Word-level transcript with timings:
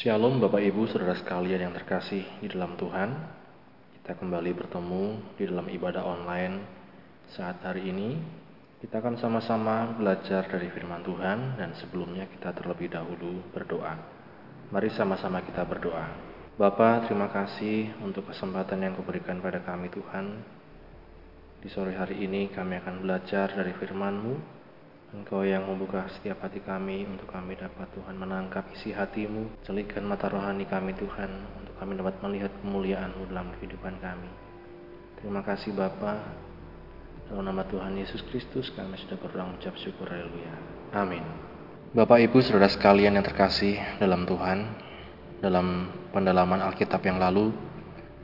Shalom 0.00 0.40
Bapak 0.40 0.64
Ibu 0.64 0.88
Saudara 0.88 1.12
sekalian 1.12 1.60
yang 1.60 1.76
terkasih 1.76 2.24
di 2.40 2.48
dalam 2.48 2.72
Tuhan. 2.80 3.12
Kita 4.00 4.16
kembali 4.16 4.56
bertemu 4.56 5.36
di 5.36 5.44
dalam 5.44 5.68
ibadah 5.68 6.00
online 6.08 6.56
saat 7.36 7.60
hari 7.60 7.92
ini. 7.92 8.16
Kita 8.80 8.96
akan 8.96 9.20
sama-sama 9.20 9.92
belajar 9.92 10.48
dari 10.48 10.72
firman 10.72 11.04
Tuhan 11.04 11.60
Dan 11.60 11.76
sebelumnya 11.76 12.24
kita 12.32 12.48
terlebih 12.56 12.88
dahulu 12.88 13.44
berdoa. 13.52 13.92
Mari 14.72 14.88
sama-sama 14.96 15.44
kita 15.44 15.68
berdoa. 15.68 16.08
Bapa 16.56 17.04
terima 17.04 17.28
kasih 17.28 17.92
untuk 18.00 18.32
kesempatan 18.32 18.80
yang 18.80 18.96
kuberikan 18.96 19.36
pada 19.44 19.60
kami 19.60 19.92
Tuhan. 19.92 20.40
Di 21.60 21.68
sore 21.68 21.92
hari 21.92 22.24
ini 22.24 22.48
kami 22.48 22.80
akan 22.80 23.04
belajar 23.04 23.52
dari 23.52 23.76
firman-Mu 23.76 24.59
Engkau 25.10 25.42
yang 25.42 25.66
membuka 25.66 26.06
setiap 26.06 26.46
hati 26.46 26.62
kami 26.62 27.02
untuk 27.02 27.26
kami 27.26 27.58
dapat 27.58 27.90
Tuhan 27.98 28.14
menangkap 28.14 28.62
isi 28.78 28.94
hatimu, 28.94 29.58
celikan 29.66 30.06
mata 30.06 30.30
rohani 30.30 30.62
kami 30.70 30.94
Tuhan 30.94 31.30
untuk 31.58 31.74
kami 31.82 31.98
dapat 31.98 32.14
melihat 32.22 32.54
kemuliaan-Mu 32.62 33.26
dalam 33.26 33.50
kehidupan 33.58 33.98
kami. 33.98 34.30
Terima 35.18 35.42
kasih 35.42 35.74
Bapa. 35.74 36.14
Dalam 37.26 37.42
nama 37.42 37.66
Tuhan 37.66 37.98
Yesus 37.98 38.22
Kristus 38.30 38.70
kami 38.70 38.94
sudah 39.02 39.18
berdoa 39.18 39.50
ucap 39.50 39.74
syukur 39.82 40.06
haleluya. 40.06 40.54
Amin. 40.94 41.26
Bapak 41.90 42.22
Ibu 42.30 42.38
Saudara 42.46 42.70
sekalian 42.70 43.18
yang 43.18 43.26
terkasih 43.26 43.82
dalam 43.98 44.22
Tuhan, 44.30 44.62
dalam 45.42 45.90
pendalaman 46.14 46.62
Alkitab 46.62 47.02
yang 47.02 47.18
lalu 47.18 47.50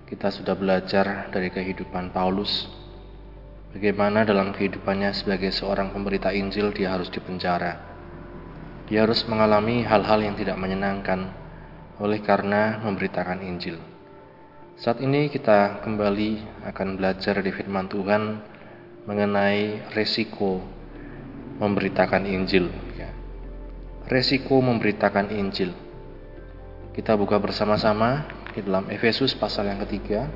kita 0.07 0.31
sudah 0.31 0.55
belajar 0.55 1.35
dari 1.35 1.51
kehidupan 1.51 2.15
Paulus 2.15 2.71
Bagaimana 3.77 4.25
dalam 4.25 4.57
kehidupannya 4.57 5.13
sebagai 5.13 5.53
seorang 5.53 5.93
pemberita 5.93 6.33
Injil 6.33 6.73
dia 6.73 6.97
harus 6.97 7.13
dipenjara. 7.13 7.77
Dia 8.89 9.05
harus 9.05 9.21
mengalami 9.29 9.85
hal-hal 9.85 10.25
yang 10.25 10.33
tidak 10.33 10.57
menyenangkan 10.57 11.29
oleh 12.01 12.25
karena 12.25 12.81
memberitakan 12.81 13.45
Injil. 13.45 13.77
Saat 14.81 15.05
ini 15.05 15.29
kita 15.29 15.85
kembali 15.85 16.65
akan 16.73 16.97
belajar 16.97 17.45
di 17.45 17.53
firman 17.53 17.85
Tuhan 17.85 18.41
mengenai 19.05 19.93
resiko 19.93 20.65
memberitakan 21.61 22.25
Injil. 22.25 22.73
Ya. 22.97 23.13
Resiko 24.09 24.57
memberitakan 24.65 25.37
Injil. 25.37 25.77
Kita 26.97 27.13
buka 27.13 27.37
bersama-sama 27.37 28.25
di 28.57 28.65
dalam 28.65 28.89
Efesus 28.89 29.37
pasal 29.37 29.69
yang 29.69 29.85
ketiga, 29.85 30.33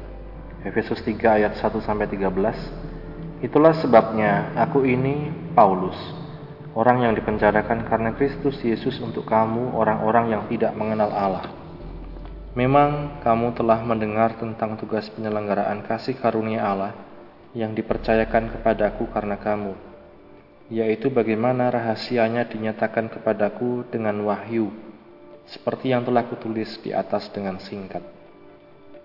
Efesus 0.60 1.00
3 1.00 1.40
ayat 1.40 1.56
1 1.56 1.80
sampai 1.80 2.04
13. 2.04 2.89
Itulah 3.40 3.72
sebabnya 3.72 4.52
aku 4.52 4.84
ini 4.84 5.32
Paulus, 5.56 5.96
orang 6.76 7.08
yang 7.08 7.16
dipenjarakan 7.16 7.88
karena 7.88 8.12
Kristus 8.12 8.60
Yesus 8.60 9.00
untuk 9.00 9.24
kamu 9.24 9.72
orang-orang 9.72 10.36
yang 10.36 10.42
tidak 10.52 10.76
mengenal 10.76 11.08
Allah. 11.08 11.48
Memang 12.52 13.22
kamu 13.24 13.56
telah 13.56 13.80
mendengar 13.80 14.36
tentang 14.36 14.76
tugas 14.76 15.08
penyelenggaraan 15.16 15.88
kasih 15.88 16.20
karunia 16.20 16.68
Allah 16.68 16.92
yang 17.56 17.72
dipercayakan 17.72 18.60
kepadaku 18.60 19.08
karena 19.08 19.40
kamu, 19.40 19.72
yaitu 20.68 21.08
bagaimana 21.08 21.72
rahasianya 21.72 22.44
dinyatakan 22.44 23.08
kepadaku 23.08 23.88
dengan 23.88 24.20
wahyu, 24.20 24.68
seperti 25.48 25.96
yang 25.96 26.04
telah 26.04 26.28
kutulis 26.28 26.76
di 26.84 26.92
atas 26.92 27.32
dengan 27.32 27.56
singkat. 27.56 28.19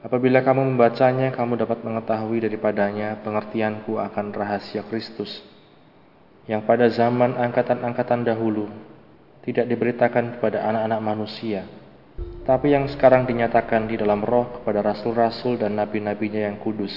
Apabila 0.06 0.46
kamu 0.46 0.78
membacanya, 0.78 1.34
kamu 1.34 1.66
dapat 1.66 1.82
mengetahui 1.82 2.38
daripadanya 2.46 3.18
pengertianku 3.26 3.98
akan 3.98 4.38
rahasia 4.38 4.86
Kristus, 4.86 5.42
yang 6.46 6.62
pada 6.62 6.86
zaman 6.94 7.34
angkatan-angkatan 7.34 8.22
dahulu 8.22 8.70
tidak 9.42 9.66
diberitakan 9.66 10.38
kepada 10.38 10.62
anak-anak 10.62 11.02
manusia, 11.02 11.66
tapi 12.46 12.78
yang 12.78 12.86
sekarang 12.86 13.26
dinyatakan 13.26 13.90
di 13.90 13.98
dalam 13.98 14.22
roh 14.22 14.62
kepada 14.62 14.86
rasul-rasul 14.86 15.58
dan 15.58 15.74
nabi-nabinya 15.74 16.54
yang 16.54 16.62
kudus, 16.62 16.94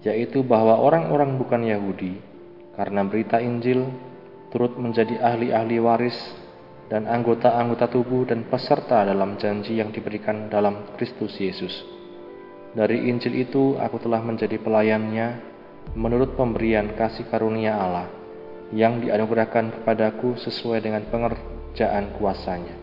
yaitu 0.00 0.40
bahwa 0.40 0.80
orang-orang 0.80 1.36
bukan 1.36 1.60
Yahudi, 1.60 2.24
karena 2.72 3.04
berita 3.04 3.36
Injil, 3.36 3.84
turut 4.48 4.80
menjadi 4.80 5.20
ahli-ahli 5.20 5.76
waris 5.76 6.16
dan 6.88 7.04
anggota-anggota 7.04 7.92
tubuh 7.92 8.24
dan 8.24 8.48
peserta 8.48 9.04
dalam 9.04 9.36
janji 9.36 9.76
yang 9.76 9.92
diberikan 9.92 10.48
dalam 10.48 10.96
Kristus 10.96 11.36
Yesus. 11.36 11.97
Dari 12.76 13.08
Injil 13.08 13.48
itu 13.48 13.76
aku 13.80 13.96
telah 14.02 14.20
menjadi 14.20 14.60
pelayannya 14.60 15.40
menurut 15.96 16.36
pemberian 16.36 16.92
kasih 16.92 17.24
karunia 17.32 17.76
Allah 17.76 18.08
yang 18.72 19.00
dianugerahkan 19.00 19.80
kepadaku 19.80 20.36
sesuai 20.36 20.84
dengan 20.84 21.04
pengerjaan 21.08 22.12
kuasanya. 22.20 22.76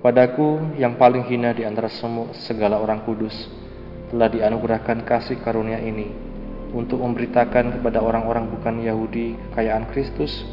Kepadaku 0.00 0.80
yang 0.80 0.96
paling 0.96 1.28
hina 1.28 1.52
di 1.52 1.68
antara 1.68 1.92
semua 1.92 2.32
segala 2.32 2.80
orang 2.80 3.04
kudus 3.04 3.48
telah 4.08 4.32
dianugerahkan 4.32 5.04
kasih 5.04 5.40
karunia 5.44 5.82
ini 5.82 6.08
untuk 6.72 7.02
memberitakan 7.02 7.80
kepada 7.80 8.00
orang-orang 8.00 8.48
bukan 8.48 8.80
Yahudi 8.80 9.36
kekayaan 9.52 9.88
Kristus 9.92 10.46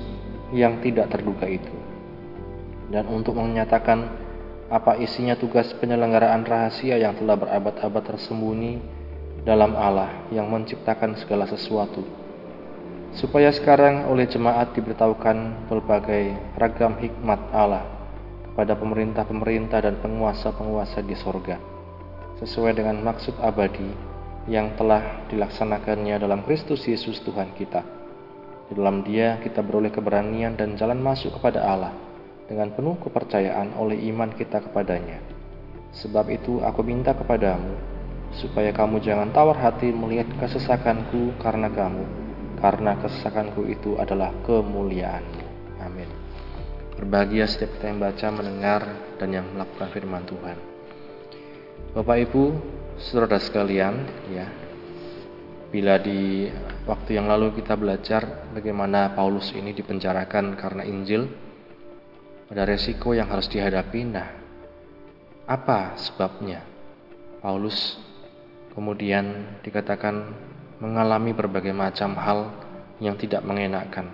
yang 0.52 0.82
tidak 0.82 1.10
terduga 1.10 1.50
itu 1.50 1.74
dan 2.94 3.10
untuk 3.10 3.34
menyatakan 3.38 4.23
apa 4.72 4.96
isinya 5.00 5.36
tugas 5.36 5.72
penyelenggaraan 5.76 6.48
rahasia 6.48 6.96
yang 6.96 7.18
telah 7.20 7.36
berabad-abad 7.36 8.04
tersembunyi 8.16 8.80
dalam 9.44 9.76
Allah 9.76 10.24
yang 10.32 10.48
menciptakan 10.48 11.20
segala 11.20 11.44
sesuatu. 11.48 12.04
Supaya 13.14 13.54
sekarang 13.54 14.10
oleh 14.10 14.26
jemaat 14.26 14.74
diberitahukan 14.74 15.70
berbagai 15.70 16.34
ragam 16.58 16.98
hikmat 16.98 17.40
Allah 17.54 17.86
kepada 18.50 18.74
pemerintah-pemerintah 18.74 19.86
dan 19.86 20.02
penguasa-penguasa 20.02 21.06
di 21.06 21.14
sorga, 21.14 21.62
sesuai 22.42 22.74
dengan 22.74 22.98
maksud 23.06 23.38
abadi 23.38 24.14
yang 24.50 24.74
telah 24.74 25.30
dilaksanakannya 25.30 26.18
dalam 26.18 26.42
Kristus 26.42 26.84
Yesus 26.90 27.22
Tuhan 27.22 27.54
kita. 27.54 27.86
Di 28.68 28.74
dalam 28.74 29.06
dia 29.06 29.38
kita 29.44 29.62
beroleh 29.62 29.94
keberanian 29.94 30.58
dan 30.58 30.74
jalan 30.74 30.98
masuk 30.98 31.38
kepada 31.38 31.62
Allah 31.62 32.13
dengan 32.54 32.70
penuh 32.70 33.02
kepercayaan 33.02 33.74
oleh 33.82 33.98
iman 34.14 34.30
kita 34.30 34.62
kepadanya. 34.70 35.18
Sebab 35.98 36.30
itu 36.30 36.62
aku 36.62 36.86
minta 36.86 37.18
kepadamu, 37.18 37.74
supaya 38.38 38.70
kamu 38.70 39.02
jangan 39.02 39.34
tawar 39.34 39.58
hati 39.58 39.90
melihat 39.90 40.30
kesesakanku 40.38 41.34
karena 41.42 41.74
kamu, 41.74 42.06
karena 42.62 42.94
kesesakanku 43.02 43.66
itu 43.66 43.98
adalah 43.98 44.30
kemuliaan. 44.46 45.26
Amin. 45.82 46.06
Berbahagia 46.94 47.50
setiap 47.50 47.74
kita 47.82 47.90
yang 47.90 47.98
baca, 47.98 48.28
mendengar, 48.30 48.82
dan 49.18 49.30
yang 49.34 49.46
melakukan 49.50 49.90
firman 49.90 50.24
Tuhan. 50.30 50.58
Bapak 51.98 52.18
Ibu, 52.30 52.44
saudara 53.02 53.42
sekalian, 53.42 54.06
ya, 54.30 54.46
bila 55.74 55.98
di 55.98 56.54
waktu 56.86 57.18
yang 57.18 57.26
lalu 57.26 57.58
kita 57.58 57.74
belajar 57.74 58.50
bagaimana 58.54 59.10
Paulus 59.18 59.50
ini 59.58 59.74
dipenjarakan 59.74 60.54
karena 60.54 60.86
Injil, 60.86 61.53
ada 62.50 62.64
resiko 62.68 63.16
yang 63.16 63.30
harus 63.32 63.48
dihadapi. 63.48 64.02
Nah, 64.08 64.30
apa 65.48 65.96
sebabnya? 66.00 66.64
Paulus 67.44 68.00
kemudian 68.72 69.60
dikatakan 69.62 70.32
mengalami 70.80 71.36
berbagai 71.36 71.76
macam 71.76 72.16
hal 72.16 72.52
yang 73.04 73.20
tidak 73.20 73.44
mengenakan. 73.44 74.12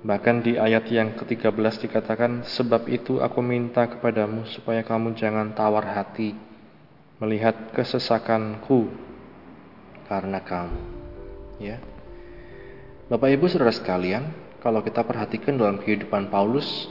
Bahkan 0.00 0.36
di 0.40 0.56
ayat 0.56 0.88
yang 0.88 1.12
ke-13 1.12 1.84
dikatakan, 1.84 2.44
Sebab 2.48 2.88
itu 2.88 3.20
aku 3.20 3.44
minta 3.44 3.84
kepadamu 3.84 4.48
supaya 4.48 4.80
kamu 4.80 5.12
jangan 5.12 5.52
tawar 5.52 5.84
hati 5.84 6.32
melihat 7.20 7.52
kesesakanku 7.76 8.88
karena 10.08 10.40
kamu. 10.40 10.80
Ya. 11.60 11.76
Bapak 13.12 13.28
Ibu 13.36 13.44
Saudara 13.52 13.76
sekalian, 13.76 14.32
kalau 14.64 14.80
kita 14.80 15.04
perhatikan 15.04 15.60
dalam 15.60 15.76
kehidupan 15.76 16.32
Paulus, 16.32 16.88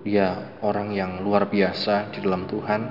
dia 0.00 0.56
orang 0.64 0.96
yang 0.96 1.20
luar 1.20 1.52
biasa 1.52 2.08
di 2.16 2.24
dalam 2.24 2.48
Tuhan. 2.48 2.82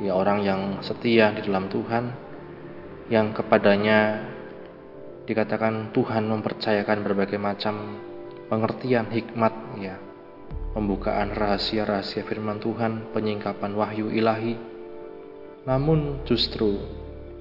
Dia 0.00 0.16
orang 0.16 0.40
yang 0.40 0.60
setia 0.80 1.36
di 1.36 1.44
dalam 1.44 1.68
Tuhan. 1.68 2.04
Yang 3.12 3.44
kepadanya 3.44 4.24
dikatakan 5.28 5.92
Tuhan 5.92 6.24
mempercayakan 6.24 7.04
berbagai 7.04 7.36
macam 7.36 8.00
pengertian 8.48 9.12
hikmat 9.12 9.52
ya. 9.76 10.00
Pembukaan 10.72 11.30
rahasia-rahasia 11.30 12.26
firman 12.26 12.58
Tuhan, 12.58 13.12
penyingkapan 13.14 13.76
wahyu 13.76 14.10
ilahi. 14.10 14.58
Namun 15.68 16.24
justru 16.26 16.80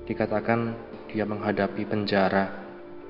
dikatakan 0.05 0.75
dia 1.09 1.23
menghadapi 1.25 1.87
penjara, 1.87 2.51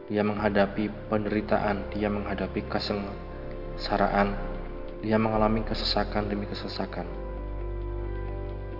dia 0.08 0.24
menghadapi 0.24 0.88
penderitaan, 1.12 1.92
dia 1.92 2.08
menghadapi 2.08 2.62
kesengsaraan, 2.72 4.53
dia 5.04 5.20
mengalami 5.20 5.68
kesesakan 5.68 6.32
demi 6.32 6.48
kesesakan. 6.48 7.04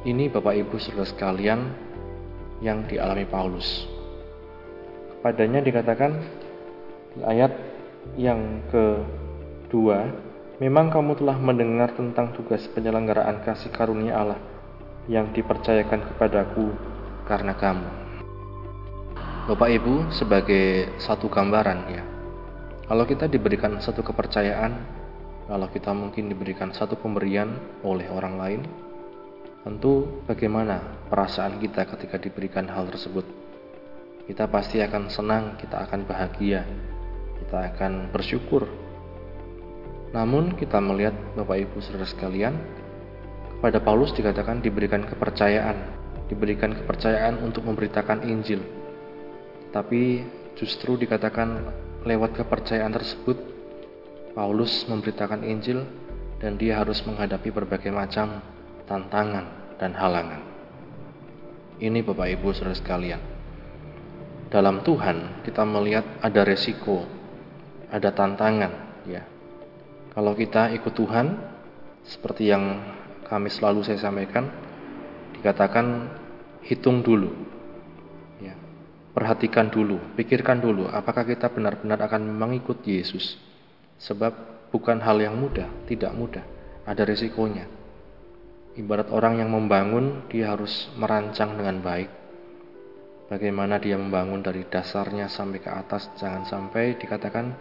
Ini 0.08 0.32
Bapak 0.32 0.56
Ibu 0.56 0.80
Saudara 0.80 1.04
sekalian 1.04 1.68
yang 2.64 2.88
dialami 2.88 3.28
Paulus. 3.28 3.84
Kepadanya 5.20 5.60
dikatakan 5.60 6.12
di 7.16 7.22
ayat 7.28 7.52
yang 8.16 8.64
kedua 8.72 10.08
memang 10.64 10.92
kamu 10.92 11.20
telah 11.20 11.36
mendengar 11.36 11.92
tentang 11.92 12.32
tugas 12.32 12.64
penyelenggaraan 12.72 13.44
kasih 13.44 13.72
karunia 13.72 14.16
Allah 14.16 14.40
yang 15.12 15.32
dipercayakan 15.36 16.08
kepadaku 16.16 16.72
karena 17.28 17.52
kamu. 17.56 17.88
Bapak 19.44 19.70
Ibu, 19.76 20.08
sebagai 20.16 20.96
satu 21.04 21.28
gambaran 21.28 21.80
ya, 21.92 22.04
kalau 22.88 23.04
kita 23.04 23.28
diberikan 23.28 23.76
satu 23.84 24.00
kepercayaan, 24.00 25.03
kalau 25.54 25.70
kita 25.70 25.94
mungkin 25.94 26.34
diberikan 26.34 26.74
satu 26.74 26.98
pemberian 26.98 27.54
oleh 27.86 28.10
orang 28.10 28.42
lain, 28.42 28.62
tentu 29.62 30.26
bagaimana 30.26 31.06
perasaan 31.14 31.62
kita 31.62 31.86
ketika 31.94 32.18
diberikan 32.18 32.66
hal 32.66 32.90
tersebut 32.90 33.44
kita 34.24 34.48
pasti 34.48 34.80
akan 34.80 35.12
senang, 35.12 35.60
kita 35.60 35.84
akan 35.84 36.08
bahagia, 36.08 36.64
kita 37.44 37.76
akan 37.76 38.08
bersyukur. 38.10 38.72
Namun 40.16 40.56
kita 40.56 40.80
melihat 40.80 41.12
Bapak 41.36 41.60
Ibu 41.68 41.84
Saudara 41.84 42.08
sekalian, 42.08 42.56
kepada 43.60 43.84
Paulus 43.84 44.16
dikatakan 44.16 44.64
diberikan 44.64 45.04
kepercayaan, 45.04 45.76
diberikan 46.32 46.72
kepercayaan 46.72 47.44
untuk 47.44 47.68
memberitakan 47.68 48.24
Injil. 48.24 48.64
Tapi 49.76 50.24
justru 50.56 50.96
dikatakan 50.96 51.68
lewat 52.08 52.40
kepercayaan 52.40 52.96
tersebut 52.96 53.53
Paulus 54.34 54.90
memberitakan 54.90 55.46
Injil 55.46 55.86
dan 56.42 56.58
dia 56.58 56.82
harus 56.82 57.02
menghadapi 57.06 57.54
berbagai 57.54 57.94
macam 57.94 58.42
tantangan 58.90 59.78
dan 59.78 59.94
halangan. 59.94 60.42
Ini 61.78 62.02
Bapak 62.02 62.28
Ibu 62.34 62.54
Saudara 62.54 62.74
sekalian 62.78 63.34
dalam 64.54 64.86
Tuhan 64.86 65.42
kita 65.42 65.66
melihat 65.66 66.06
ada 66.22 66.46
resiko, 66.46 67.02
ada 67.90 68.14
tantangan, 68.14 69.02
ya. 69.10 69.26
Kalau 70.14 70.38
kita 70.38 70.70
ikut 70.78 70.94
Tuhan, 70.94 71.42
seperti 72.06 72.54
yang 72.54 72.86
kami 73.26 73.50
selalu 73.50 73.82
saya 73.82 73.98
sampaikan, 73.98 74.46
dikatakan 75.34 76.06
hitung 76.70 77.02
dulu, 77.02 77.34
ya. 78.46 78.54
Perhatikan 79.18 79.74
dulu, 79.74 79.98
pikirkan 80.14 80.62
dulu, 80.62 80.86
apakah 80.86 81.26
kita 81.26 81.50
benar-benar 81.50 81.98
akan 82.06 82.22
mengikut 82.38 82.86
Yesus? 82.86 83.42
Sebab 84.02 84.34
bukan 84.74 85.02
hal 85.02 85.22
yang 85.22 85.38
mudah, 85.38 85.70
tidak 85.86 86.14
mudah, 86.14 86.46
ada 86.88 87.04
resikonya. 87.06 87.70
Ibarat 88.74 89.14
orang 89.14 89.38
yang 89.38 89.54
membangun, 89.54 90.26
dia 90.34 90.54
harus 90.54 90.90
merancang 90.98 91.54
dengan 91.54 91.78
baik, 91.82 92.10
bagaimana 93.34 93.82
dia 93.82 93.98
membangun 93.98 94.46
dari 94.46 94.66
dasarnya 94.70 95.26
sampai 95.26 95.60
ke 95.62 95.72
atas 95.74 96.14
jangan 96.22 96.46
sampai 96.46 96.98
dikatakan 97.02 97.54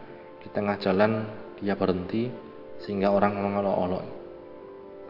di 0.45 0.49
tengah 0.51 0.77
jalan 0.77 1.25
dia 1.61 1.79
berhenti 1.79 2.29
sehingga 2.83 3.15
orang 3.15 3.39
mengolok-olok. 3.39 4.05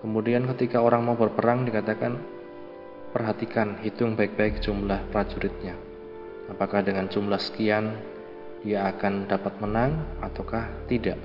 Kemudian 0.05 0.47
ketika 0.55 0.83
orang 0.83 1.07
mau 1.07 1.17
berperang 1.17 1.65
dikatakan 1.67 2.19
perhatikan 3.15 3.81
hitung 3.81 4.19
baik-baik 4.19 4.59
jumlah 4.61 5.09
prajuritnya. 5.15 5.79
Apakah 6.51 6.83
dengan 6.83 7.07
jumlah 7.07 7.39
sekian 7.39 7.97
dia 8.63 8.87
akan 8.91 9.27
dapat 9.27 9.55
menang 9.59 9.99
ataukah 10.23 10.67
tidak 10.87 11.19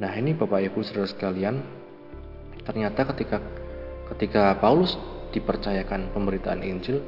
nah 0.00 0.10
ini 0.16 0.32
Bapak 0.32 0.64
Ibu 0.70 0.80
saudara 0.86 1.10
sekalian 1.10 1.60
ternyata 2.64 3.04
ketika 3.14 3.38
ketika 4.16 4.56
Paulus 4.58 4.96
dipercayakan 5.30 6.10
pemberitaan 6.14 6.64
Injil 6.66 7.02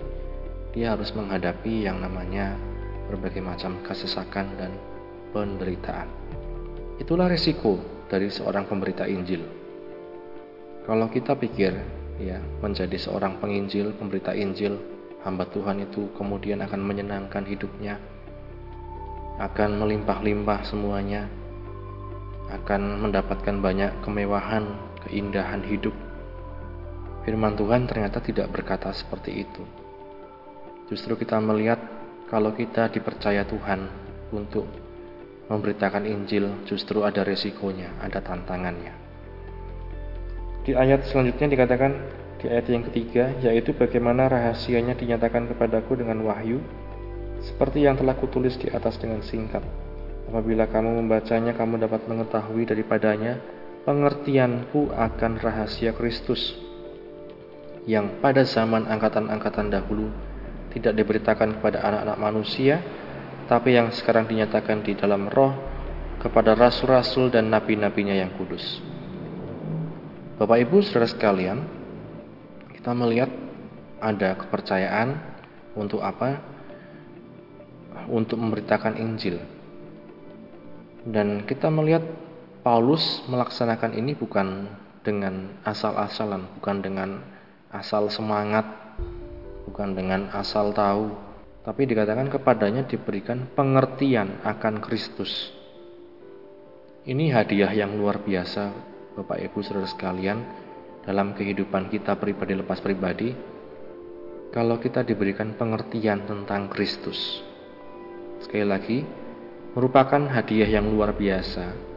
dia 0.72 0.96
harus 0.96 1.12
menghadapi 1.12 1.84
yang 1.84 2.00
namanya 2.00 2.56
berbagai 3.12 3.44
macam 3.44 3.76
kesesakan 3.84 4.56
dan 4.56 4.72
penderitaan. 5.36 6.08
Itulah 6.96 7.28
resiko 7.28 7.76
dari 8.08 8.32
seorang 8.32 8.64
pemberita 8.64 9.04
Injil. 9.04 9.44
Kalau 10.88 11.12
kita 11.12 11.36
pikir 11.36 11.76
ya 12.20 12.40
menjadi 12.64 12.96
seorang 12.96 13.36
penginjil, 13.36 13.92
pemberita 13.96 14.32
Injil, 14.32 14.80
hamba 15.24 15.44
Tuhan 15.52 15.84
itu 15.84 16.08
kemudian 16.16 16.64
akan 16.64 16.80
menyenangkan 16.80 17.44
hidupnya, 17.44 18.00
akan 19.40 19.80
melimpah-limpah 19.80 20.60
semuanya, 20.68 21.28
akan 22.52 23.00
mendapatkan 23.00 23.56
banyak 23.60 23.92
kemewahan, 24.04 24.76
keindahan 25.08 25.64
hidup. 25.64 25.96
Firman 27.24 27.54
Tuhan 27.54 27.86
ternyata 27.86 28.18
tidak 28.18 28.50
berkata 28.50 28.90
seperti 28.92 29.46
itu. 29.46 29.62
Justru 30.90 31.16
kita 31.16 31.38
melihat 31.40 31.80
kalau 32.28 32.52
kita 32.52 32.90
dipercaya 32.92 33.46
Tuhan 33.46 33.88
untuk 34.34 34.66
memberitakan 35.48 36.04
Injil, 36.08 36.64
justru 36.64 37.04
ada 37.04 37.22
resikonya, 37.24 37.92
ada 38.00 38.20
tantangannya. 38.24 38.92
Di 40.62 40.72
ayat 40.78 41.04
selanjutnya 41.10 41.52
dikatakan 41.52 41.92
di 42.42 42.46
ayat 42.50 42.66
yang 42.70 42.84
ketiga, 42.90 43.30
yaitu 43.42 43.70
bagaimana 43.74 44.26
rahasianya 44.26 44.98
dinyatakan 44.98 45.50
kepadaku 45.50 45.98
dengan 45.98 46.22
wahyu, 46.26 46.58
seperti 47.42 47.84
yang 47.86 47.98
telah 47.98 48.14
kutulis 48.14 48.54
di 48.58 48.70
atas 48.70 48.98
dengan 48.98 49.20
singkat. 49.22 49.62
Apabila 50.30 50.70
kamu 50.70 51.02
membacanya, 51.02 51.52
kamu 51.52 51.82
dapat 51.82 52.06
mengetahui 52.06 52.64
daripadanya 52.64 53.42
pengertianku 53.82 54.94
akan 54.94 55.42
rahasia 55.42 55.90
Kristus, 55.92 56.54
yang 57.84 58.22
pada 58.22 58.46
zaman 58.46 58.86
angkatan-angkatan 58.86 59.74
dahulu 59.74 60.06
tidak 60.70 60.94
diberitakan 60.94 61.58
kepada 61.58 61.82
anak-anak 61.82 62.18
manusia, 62.22 62.78
tapi 63.50 63.74
yang 63.74 63.90
sekarang 63.90 64.30
dinyatakan 64.30 64.86
di 64.86 64.94
dalam 64.94 65.26
roh 65.28 65.52
kepada 66.22 66.54
rasul-rasul 66.54 67.34
dan 67.34 67.50
nabi-nabinya 67.50 68.14
yang 68.14 68.30
kudus. 68.38 68.78
Bapak 70.38 70.62
Ibu 70.62 70.80
saudara 70.86 71.10
sekalian, 71.10 71.58
kita 72.78 72.94
melihat 72.94 73.28
ada 73.98 74.38
kepercayaan 74.38 75.18
untuk 75.74 76.00
apa? 76.00 76.51
Untuk 78.12 78.36
memberitakan 78.36 79.00
Injil. 79.00 79.40
Dan 81.08 81.48
kita 81.48 81.72
melihat 81.72 82.04
Paulus 82.60 83.24
melaksanakan 83.24 83.96
ini 83.96 84.12
bukan 84.12 84.68
dengan 85.00 85.56
asal-asalan, 85.64 86.60
bukan 86.60 86.76
dengan 86.84 87.10
asal 87.72 88.12
semangat 88.12 88.82
bukan 89.72 89.94
dengan 89.96 90.28
asal 90.36 90.74
tahu, 90.74 91.14
tapi 91.62 91.86
dikatakan 91.86 92.28
kepadanya 92.28 92.84
diberikan 92.84 93.48
pengertian 93.54 94.42
akan 94.42 94.82
Kristus. 94.82 95.54
Ini 97.08 97.34
hadiah 97.34 97.72
yang 97.72 97.98
luar 97.98 98.22
biasa, 98.22 98.70
Bapak 99.18 99.40
Ibu 99.42 99.58
Saudara 99.64 99.88
sekalian, 99.88 100.38
dalam 101.02 101.34
kehidupan 101.34 101.90
kita 101.90 102.14
pribadi 102.20 102.52
lepas 102.54 102.78
pribadi. 102.78 103.34
Kalau 104.52 104.76
kita 104.76 105.00
diberikan 105.00 105.56
pengertian 105.56 106.28
tentang 106.28 106.68
Kristus, 106.68 107.40
sekali 108.42 108.66
lagi, 108.66 108.98
merupakan 109.72 110.20
hadiah 110.28 110.68
yang 110.68 110.90
luar 110.90 111.14
biasa 111.16 111.92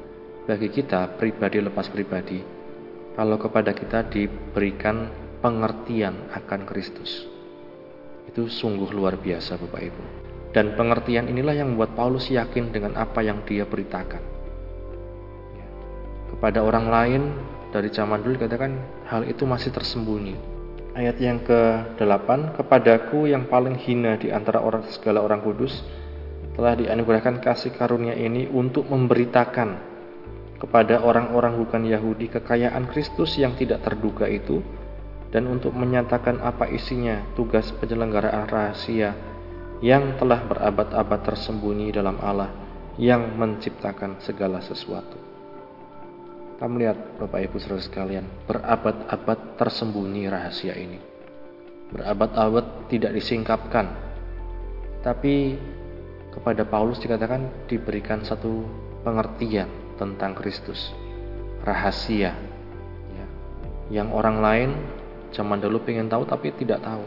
bagi 0.46 0.70
kita 0.70 1.18
pribadi 1.18 1.60
lepas 1.60 1.90
pribadi. 1.90 2.40
Kalau 3.16 3.40
kepada 3.40 3.72
kita 3.72 4.06
diberikan 4.12 5.10
pengertian 5.40 6.30
akan 6.34 6.62
Kristus. 6.68 7.25
Itu 8.25 8.50
sungguh 8.50 8.92
luar 8.92 9.16
biasa 9.18 9.56
Bapak 9.56 9.82
Ibu. 9.82 10.04
Dan 10.52 10.74
pengertian 10.74 11.28
inilah 11.28 11.56
yang 11.56 11.75
membuat 11.75 11.94
Paulus 11.94 12.32
yakin 12.32 12.72
dengan 12.72 12.96
apa 12.96 13.24
yang 13.24 13.44
dia 13.44 13.68
beritakan. 13.68 14.24
Kepada 16.32 16.64
orang 16.64 16.88
lain 16.92 17.22
dari 17.72 17.92
zaman 17.92 18.24
dulu 18.24 18.40
dikatakan 18.40 18.72
hal 19.08 19.28
itu 19.28 19.44
masih 19.44 19.72
tersembunyi. 19.72 20.36
Ayat 20.96 21.20
yang 21.20 21.44
ke-8, 21.44 22.56
kepadaku 22.56 23.28
yang 23.28 23.52
paling 23.52 23.75
hina 23.75 24.16
di 24.16 24.32
antara 24.32 24.64
orang 24.64 24.88
segala 24.96 25.20
orang 25.20 25.44
kudus 25.44 25.84
telah 26.56 26.74
dianugerahkan 26.80 27.44
kasih 27.44 27.76
karunia 27.76 28.16
ini 28.16 28.48
untuk 28.48 28.88
memberitakan 28.88 29.96
kepada 30.56 31.04
orang-orang 31.04 31.60
bukan 31.60 31.84
Yahudi 31.84 32.32
kekayaan 32.32 32.88
Kristus 32.88 33.36
yang 33.36 33.60
tidak 33.60 33.84
terduga 33.84 34.26
itu 34.26 34.64
dan 35.36 35.52
untuk 35.52 35.76
menyatakan 35.76 36.40
apa 36.40 36.72
isinya 36.72 37.28
tugas 37.36 37.76
penyelenggaraan 37.76 38.48
rahasia 38.48 39.12
yang 39.84 40.16
telah 40.16 40.40
berabad-abad 40.48 41.20
tersembunyi 41.28 41.92
dalam 41.92 42.16
Allah 42.24 42.50
yang 42.96 43.36
menciptakan 43.36 44.24
segala 44.24 44.64
sesuatu. 44.64 45.20
Kita 46.56 46.72
melihat 46.72 47.20
Bapak 47.20 47.52
Ibu 47.52 47.60
Saudara 47.60 47.84
sekalian, 47.84 48.24
berabad-abad 48.48 49.60
tersembunyi 49.60 50.32
rahasia 50.32 50.72
ini. 50.80 50.96
Berabad-abad 51.92 52.88
tidak 52.88 53.12
disingkapkan. 53.12 53.92
Tapi 55.04 55.60
kepada 56.36 56.68
Paulus 56.68 57.00
dikatakan 57.00 57.65
diberikan 57.72 58.22
satu 58.22 58.68
pengertian 59.08 59.72
tentang 59.96 60.36
Kristus. 60.36 60.92
Rahasia. 61.63 62.36
Ya. 63.15 63.27
Yang 63.89 64.10
orang 64.13 64.38
lain 64.44 64.72
Zaman 65.36 65.60
dulu 65.60 65.84
pengen 65.84 66.08
tahu 66.08 66.24
tapi 66.24 66.56
tidak 66.56 66.80
tahu. 66.80 67.04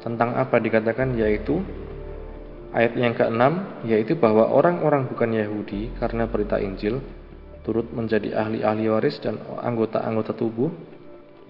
Tentang 0.00 0.32
apa 0.40 0.56
dikatakan 0.56 1.12
yaitu 1.20 1.60
ayat 2.72 2.96
yang 2.96 3.12
keenam 3.12 3.84
yaitu 3.84 4.16
bahwa 4.16 4.48
orang-orang 4.48 5.04
bukan 5.04 5.36
Yahudi 5.36 5.92
karena 6.00 6.24
berita 6.24 6.56
Injil 6.56 7.04
turut 7.60 7.92
menjadi 7.92 8.32
ahli-ahli 8.40 8.88
waris 8.88 9.20
dan 9.20 9.38
anggota-anggota 9.60 10.32
tubuh 10.32 10.72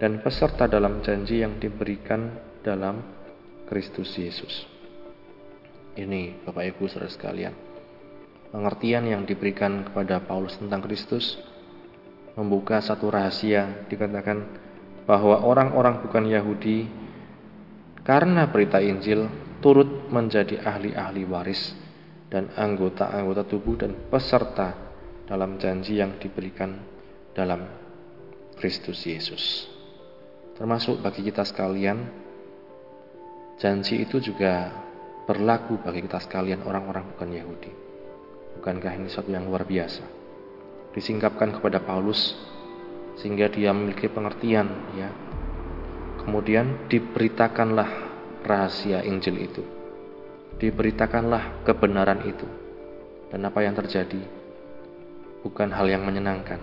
dan 0.03 0.19
peserta 0.21 0.67
dalam 0.67 1.01
janji 1.07 1.47
yang 1.47 1.57
diberikan 1.63 2.35
dalam 2.67 2.99
Kristus 3.71 4.11
Yesus. 4.19 4.72
Ini 5.93 6.49
Bapak 6.49 6.73
Ibu 6.73 6.89
Saudara 6.89 7.13
sekalian, 7.13 7.53
pengertian 8.49 9.05
yang 9.05 9.29
diberikan 9.29 9.85
kepada 9.85 10.25
Paulus 10.25 10.57
tentang 10.57 10.81
Kristus 10.81 11.37
membuka 12.33 12.81
satu 12.81 13.13
rahasia 13.13 13.85
dikatakan 13.93 14.41
bahwa 15.05 15.45
orang-orang 15.45 16.01
bukan 16.01 16.25
Yahudi 16.33 16.89
karena 18.09 18.49
berita 18.49 18.81
Injil 18.81 19.29
turut 19.61 20.09
menjadi 20.09 20.65
ahli-ahli 20.65 21.29
waris 21.29 21.77
dan 22.33 22.49
anggota-anggota 22.57 23.45
tubuh 23.45 23.77
dan 23.77 23.93
peserta 24.09 24.73
dalam 25.29 25.61
janji 25.61 26.01
yang 26.01 26.17
diberikan 26.17 26.81
dalam 27.37 27.69
Kristus 28.57 29.05
Yesus. 29.05 29.69
Termasuk 30.57 31.05
bagi 31.05 31.21
kita 31.21 31.45
sekalian, 31.45 32.09
janji 33.61 34.01
itu 34.01 34.17
juga 34.25 34.73
berlaku 35.25 35.79
bagi 35.83 36.05
kita 36.05 36.19
sekalian 36.23 36.67
orang-orang 36.67 37.07
bukan 37.15 37.29
Yahudi. 37.31 37.73
Bukankah 38.59 38.93
ini 38.99 39.09
sesuatu 39.09 39.33
yang 39.33 39.49
luar 39.49 39.67
biasa? 39.67 40.05
Disingkapkan 40.93 41.57
kepada 41.57 41.81
Paulus 41.81 42.37
sehingga 43.17 43.49
dia 43.49 43.73
memiliki 43.73 44.11
pengertian 44.11 44.69
ya. 44.95 45.11
Kemudian 46.23 46.87
diberitakanlah 46.87 47.91
rahasia 48.47 49.03
Injil 49.03 49.43
itu 49.43 49.65
diberitakanlah 50.63 51.67
kebenaran 51.67 52.23
itu. 52.23 52.47
Dan 53.35 53.43
apa 53.49 53.67
yang 53.67 53.75
terjadi 53.75 54.23
bukan 55.43 55.75
hal 55.75 55.91
yang 55.91 56.07
menyenangkan. 56.07 56.63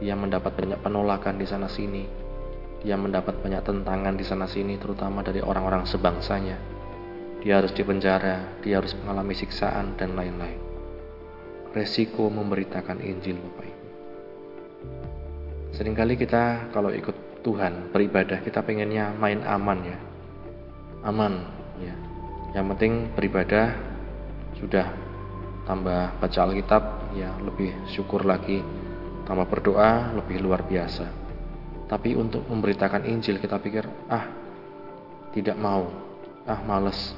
Dia 0.00 0.16
mendapat 0.16 0.56
banyak 0.56 0.80
penolakan 0.80 1.36
di 1.36 1.44
sana 1.44 1.68
sini. 1.68 2.08
Dia 2.80 2.94
mendapat 2.94 3.42
banyak 3.42 3.60
tentangan 3.66 4.14
di 4.16 4.24
sana 4.24 4.46
sini 4.46 4.80
terutama 4.80 5.20
dari 5.20 5.42
orang-orang 5.44 5.84
sebangsanya. 5.84 6.77
Dia 7.38 7.62
harus 7.62 7.70
dipenjara, 7.70 8.58
dia 8.64 8.82
harus 8.82 8.94
mengalami 8.98 9.34
siksaan 9.34 9.94
dan 9.94 10.18
lain-lain. 10.18 10.58
Resiko 11.70 12.26
memberitakan 12.32 12.98
Injil 13.04 13.38
Bapak 13.38 13.66
Ibu. 13.68 13.86
Seringkali 15.76 16.18
kita 16.18 16.72
kalau 16.74 16.90
ikut 16.90 17.42
Tuhan 17.46 17.94
beribadah 17.94 18.42
kita 18.42 18.64
pengennya 18.66 19.14
main 19.14 19.44
aman 19.46 19.78
ya. 19.86 19.98
Aman 21.06 21.58
ya 21.78 21.94
yang 22.56 22.66
penting 22.74 23.12
beribadah 23.12 23.76
sudah 24.56 24.88
tambah 25.68 26.16
baca 26.16 26.40
Alkitab 26.48 27.12
ya 27.12 27.36
lebih 27.44 27.70
syukur 27.92 28.24
lagi 28.24 28.64
tambah 29.28 29.44
berdoa 29.44 30.16
lebih 30.16 30.40
luar 30.40 30.64
biasa 30.64 31.06
tapi 31.88 32.16
untuk 32.16 32.44
memberitakan 32.48 33.04
Injil 33.04 33.36
kita 33.36 33.60
pikir 33.60 33.84
ah 34.08 34.26
tidak 35.36 35.56
mau 35.60 35.92
ah 36.48 36.60
males 36.64 37.12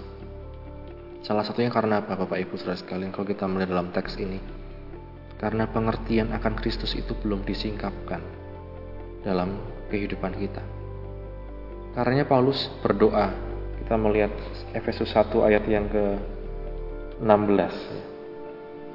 salah 1.21 1.45
satunya 1.45 1.69
karena 1.69 2.01
apa 2.01 2.17
Bapak 2.17 2.39
Ibu 2.41 2.57
saudara 2.57 2.81
sekalian 2.81 3.13
kalau 3.13 3.29
kita 3.29 3.45
melihat 3.45 3.77
dalam 3.77 3.93
teks 3.93 4.17
ini 4.17 4.41
karena 5.41 5.69
pengertian 5.69 6.33
akan 6.37 6.57
Kristus 6.61 6.93
itu 6.97 7.17
belum 7.21 7.45
disingkapkan 7.45 8.21
dalam 9.25 9.61
kehidupan 9.93 10.33
kita 10.37 10.81
Karenanya 11.91 12.23
Paulus 12.23 12.71
berdoa 12.87 13.35
kita 13.83 13.99
melihat 13.99 14.31
Efesus 14.71 15.11
1 15.11 15.27
ayat 15.43 15.67
yang 15.67 15.91
ke-16. 15.91 17.75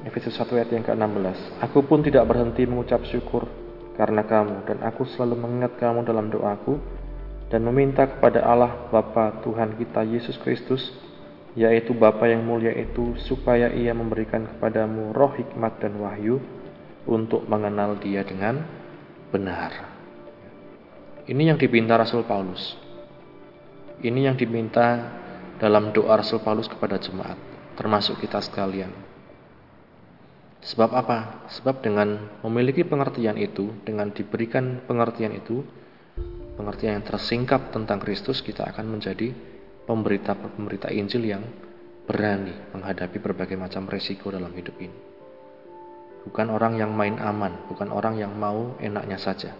Efesus 0.08 0.32
1 0.40 0.56
ayat 0.56 0.72
yang 0.72 0.86
ke-16. 0.88 1.60
Aku 1.60 1.84
pun 1.84 2.00
tidak 2.00 2.24
berhenti 2.24 2.64
mengucap 2.64 3.04
syukur 3.04 3.52
karena 4.00 4.24
kamu 4.24 4.64
dan 4.64 4.80
aku 4.88 5.04
selalu 5.12 5.36
mengingat 5.44 5.76
kamu 5.76 6.08
dalam 6.08 6.32
doaku 6.32 6.80
dan 7.52 7.68
meminta 7.68 8.08
kepada 8.08 8.48
Allah 8.48 8.88
Bapa 8.88 9.44
Tuhan 9.44 9.76
kita 9.76 10.08
Yesus 10.08 10.40
Kristus 10.40 10.96
yaitu 11.56 11.96
Bapa 11.96 12.28
yang 12.28 12.44
mulia 12.44 12.76
itu 12.76 13.16
supaya 13.24 13.72
ia 13.72 13.96
memberikan 13.96 14.44
kepadamu 14.44 15.16
roh 15.16 15.32
hikmat 15.32 15.80
dan 15.80 15.96
wahyu 16.04 16.44
untuk 17.08 17.48
mengenal 17.48 17.96
dia 17.96 18.28
dengan 18.28 18.60
benar. 19.32 19.72
Ini 21.26 21.56
yang 21.56 21.58
dipinta 21.58 21.96
Rasul 21.96 22.28
Paulus. 22.28 22.76
Ini 24.04 24.30
yang 24.30 24.36
diminta 24.36 25.16
dalam 25.56 25.96
doa 25.96 26.20
Rasul 26.20 26.44
Paulus 26.44 26.68
kepada 26.68 27.00
jemaat, 27.00 27.40
termasuk 27.80 28.20
kita 28.20 28.44
sekalian. 28.44 28.92
Sebab 30.66 30.92
apa? 30.92 31.48
Sebab 31.56 31.80
dengan 31.80 32.42
memiliki 32.44 32.84
pengertian 32.84 33.40
itu, 33.40 33.72
dengan 33.88 34.12
diberikan 34.12 34.84
pengertian 34.84 35.32
itu, 35.32 35.64
pengertian 36.60 37.00
yang 37.00 37.06
tersingkap 37.06 37.72
tentang 37.72 38.02
Kristus, 38.02 38.44
kita 38.44 38.68
akan 38.74 38.98
menjadi 38.98 39.32
pemberita-pemberita 39.86 40.90
Injil 40.92 41.24
yang 41.30 41.44
berani 42.06 42.54
menghadapi 42.74 43.18
berbagai 43.18 43.58
macam 43.58 43.90
resiko 43.90 44.30
dalam 44.30 44.54
hidup 44.54 44.78
ini. 44.78 45.00
Bukan 46.26 46.50
orang 46.50 46.78
yang 46.82 46.94
main 46.94 47.22
aman, 47.22 47.70
bukan 47.70 47.94
orang 47.94 48.18
yang 48.18 48.34
mau 48.34 48.74
enaknya 48.82 49.22
saja. 49.22 49.54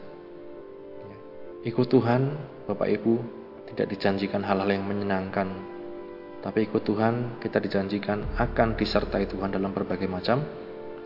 Ikut 1.66 1.90
Tuhan, 1.90 2.38
Bapak 2.70 2.90
Ibu, 2.90 3.14
tidak 3.74 3.90
dijanjikan 3.94 4.42
hal-hal 4.46 4.70
yang 4.70 4.86
menyenangkan. 4.86 5.50
Tapi 6.42 6.70
ikut 6.70 6.86
Tuhan, 6.86 7.42
kita 7.42 7.58
dijanjikan 7.58 8.38
akan 8.38 8.78
disertai 8.78 9.26
Tuhan 9.26 9.54
dalam 9.54 9.74
berbagai 9.74 10.06
macam 10.06 10.46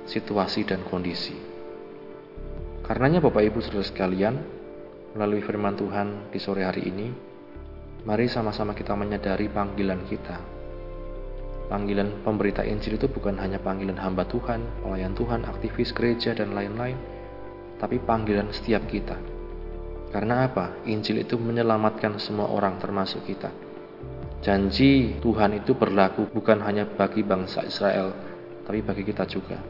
situasi 0.03 0.67
dan 0.67 0.83
kondisi. 0.87 1.35
Karenanya 2.83 3.23
Bapak 3.23 3.43
Ibu 3.47 3.59
Saudara 3.63 3.87
sekalian, 3.87 4.35
melalui 5.15 5.39
firman 5.43 5.75
Tuhan 5.79 6.31
di 6.31 6.39
sore 6.43 6.67
hari 6.67 6.87
ini, 6.87 7.07
mari 8.03 8.27
sama-sama 8.31 8.77
kita 8.77 8.93
menyadari 8.93 9.49
panggilan 9.49 10.05
kita. 10.07 10.37
Panggilan 11.67 12.25
pemberita 12.25 12.65
Injil 12.65 12.97
itu 12.97 13.07
bukan 13.09 13.37
hanya 13.37 13.61
panggilan 13.61 13.97
hamba 13.97 14.25
Tuhan, 14.25 14.85
pelayan 14.85 15.13
Tuhan, 15.13 15.45
aktivis 15.45 15.93
gereja, 15.93 16.33
dan 16.33 16.57
lain-lain, 16.57 16.97
tapi 17.77 18.01
panggilan 18.01 18.49
setiap 18.49 18.89
kita 18.89 19.39
karena 20.09 20.49
apa? 20.49 20.81
Injil 20.89 21.21
itu 21.21 21.37
menyelamatkan 21.37 22.17
semua 22.17 22.49
orang 22.49 22.81
termasuk 22.81 23.29
kita. 23.29 23.53
Janji 24.41 25.21
Tuhan 25.21 25.61
itu 25.61 25.77
berlaku 25.77 26.25
bukan 26.33 26.65
hanya 26.65 26.89
bagi 26.89 27.21
bangsa 27.21 27.61
Israel, 27.61 28.09
tapi 28.65 28.81
bagi 28.81 29.05
kita 29.05 29.29
juga. 29.29 29.61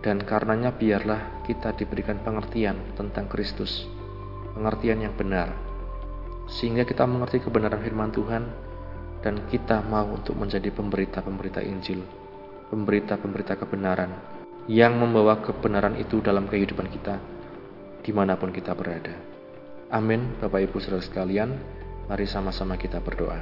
Dan 0.00 0.24
karenanya 0.24 0.72
biarlah 0.72 1.44
kita 1.44 1.76
diberikan 1.76 2.24
pengertian 2.24 2.96
tentang 2.96 3.28
Kristus, 3.28 3.84
pengertian 4.56 5.04
yang 5.04 5.14
benar. 5.14 5.71
Sehingga 6.52 6.84
kita 6.84 7.08
mengerti 7.08 7.40
kebenaran 7.40 7.80
firman 7.80 8.12
Tuhan 8.12 8.44
dan 9.24 9.48
kita 9.48 9.80
mau 9.88 10.04
untuk 10.12 10.36
menjadi 10.36 10.68
pemberita-pemberita 10.68 11.64
Injil, 11.64 12.04
pemberita-pemberita 12.68 13.56
kebenaran 13.56 14.12
yang 14.68 14.94
membawa 15.00 15.40
kebenaran 15.40 15.96
itu 15.96 16.20
dalam 16.20 16.46
kehidupan 16.46 16.92
kita 16.92 17.16
di 18.02 18.12
mana 18.12 18.36
pun 18.36 18.52
kita 18.52 18.74
berada. 18.76 19.14
Amin, 19.88 20.36
Bapak 20.42 20.68
Ibu 20.68 20.76
Saudara 20.82 21.00
sekalian. 21.00 21.56
Mari 22.10 22.26
sama-sama 22.26 22.74
kita 22.74 22.98
berdoa. 22.98 23.38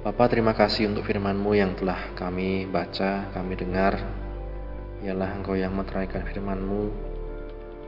Bapak 0.00 0.32
terima 0.32 0.56
kasih 0.56 0.88
untuk 0.88 1.04
firman-Mu 1.04 1.52
yang 1.56 1.72
telah 1.76 2.12
kami 2.16 2.68
baca, 2.68 3.28
kami 3.32 3.52
dengar. 3.56 4.00
Ialah 5.00 5.32
Engkau 5.32 5.56
yang 5.56 5.72
meteraikan 5.72 6.24
firman-Mu, 6.28 7.09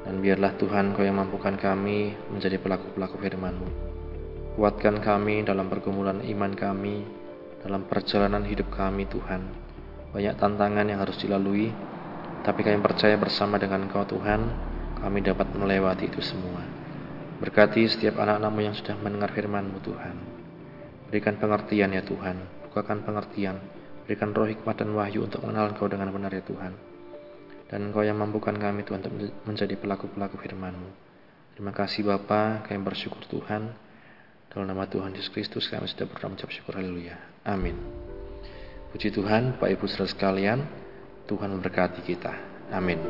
dan 0.02 0.18
biarlah 0.18 0.58
Tuhan 0.58 0.92
Engkau 0.92 1.06
yang 1.06 1.18
mampukan 1.18 1.54
kami 1.54 2.14
menjadi 2.30 2.58
pelaku-pelaku 2.58 3.16
firman-Mu. 3.22 3.68
Kuatkan 4.58 5.00
kami 5.00 5.46
dalam 5.46 5.70
pergumulan 5.70 6.20
iman 6.20 6.52
kami, 6.52 7.06
dalam 7.62 7.86
perjalanan 7.86 8.42
hidup 8.44 8.68
kami 8.74 9.06
Tuhan. 9.08 9.40
Banyak 10.12 10.34
tantangan 10.36 10.84
yang 10.84 11.00
harus 11.00 11.16
dilalui, 11.22 11.72
tapi 12.44 12.60
kami 12.66 12.82
percaya 12.82 13.16
bersama 13.16 13.56
dengan 13.56 13.88
Engkau 13.88 14.04
Tuhan, 14.04 14.40
kami 15.00 15.24
dapat 15.24 15.48
melewati 15.56 16.10
itu 16.10 16.20
semua. 16.20 16.60
Berkati 17.40 17.86
setiap 17.88 18.20
anak-anakmu 18.20 18.60
yang 18.60 18.74
sudah 18.76 18.98
mendengar 19.00 19.32
firman-Mu 19.32 19.78
Tuhan. 19.80 20.16
Berikan 21.08 21.38
pengertian 21.40 21.94
ya 21.94 22.02
Tuhan, 22.04 22.68
bukakan 22.68 23.06
pengertian, 23.06 23.56
berikan 24.04 24.36
roh 24.36 24.46
hikmat 24.46 24.78
dan 24.78 24.92
wahyu 24.92 25.24
untuk 25.24 25.46
mengenal 25.46 25.72
Engkau 25.72 25.88
dengan 25.88 26.12
benar 26.12 26.34
ya 26.34 26.44
Tuhan. 26.44 26.91
Dan 27.72 27.88
Engkau 27.88 28.04
yang 28.04 28.20
mampukan 28.20 28.52
kami 28.52 28.84
Tuhan 28.84 29.00
untuk 29.00 29.32
menjadi 29.48 29.80
pelaku-pelaku 29.80 30.36
firman-Mu. 30.36 30.92
Terima 31.56 31.72
kasih 31.72 32.04
Bapa, 32.04 32.68
kami 32.68 32.84
bersyukur 32.84 33.24
Tuhan. 33.32 33.72
Dalam 34.52 34.68
nama 34.68 34.84
Tuhan 34.84 35.16
Yesus 35.16 35.32
Kristus 35.32 35.72
kami 35.72 35.88
sudah 35.88 36.04
berdoa 36.04 36.28
mengucap 36.28 36.52
syukur 36.52 36.76
haleluya. 36.76 37.16
Amin. 37.48 37.72
Puji 38.92 39.08
Tuhan, 39.08 39.56
Pak 39.56 39.72
Ibu 39.72 39.88
saudara 39.88 40.12
sekalian, 40.12 40.60
Tuhan 41.24 41.48
memberkati 41.48 42.04
kita. 42.04 42.36
Amin. 42.68 43.00